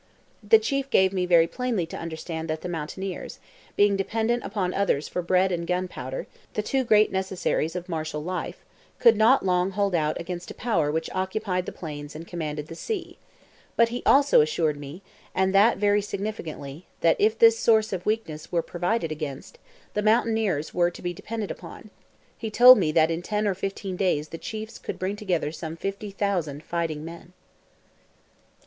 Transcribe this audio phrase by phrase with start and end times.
[0.41, 3.37] The chief gave me very plainly to understand that the mountaineers,
[3.75, 8.65] being dependent upon others for bread and gunpowder (the two great necessaries of martial life),
[8.97, 12.73] could not long hold out against a power which occupied the plains and commanded the
[12.73, 13.19] sea;
[13.75, 15.03] but he also assured me,
[15.35, 19.59] and that very significantly, that if this source of weakness were provided against,
[19.93, 21.91] the mountaineers were to be depended upon;
[22.35, 25.75] he told me that in ten or fifteen days the chiefs could bring together some
[25.75, 27.33] fifty thousand fighting men.